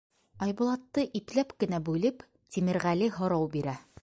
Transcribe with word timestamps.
Айбулатты 0.45 1.03
ипләп 1.21 1.53
кенә 1.65 1.83
бүлеп, 1.91 2.27
Тимерғәле 2.57 3.15
һорау 3.19 3.51
бирә: 3.59 3.81